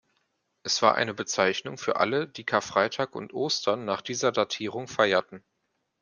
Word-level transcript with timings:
Es 0.63 0.81
war 0.81 0.95
eine 0.95 1.13
Bezeichnung 1.13 1.77
für 1.77 1.97
alle, 1.97 2.27
die 2.27 2.43
Karfreitag 2.43 3.13
und 3.13 3.35
Ostern 3.35 3.85
nach 3.85 4.01
dieser 4.01 4.31
Datierung 4.31 4.87
feierten. 4.87 5.43